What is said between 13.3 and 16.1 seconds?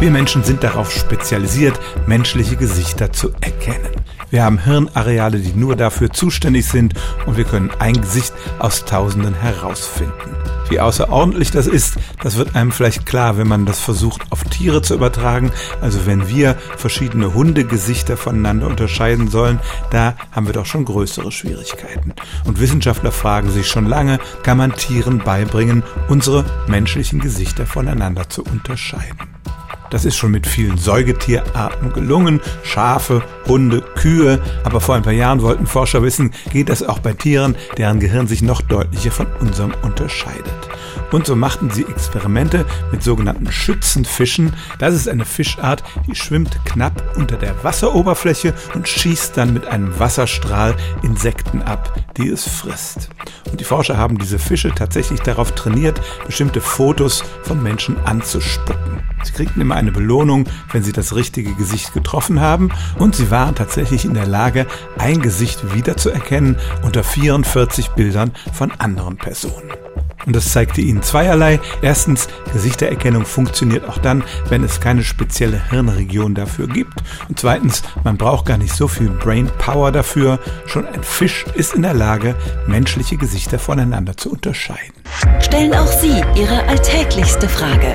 wenn man das versucht auf Tiere zu übertragen. Also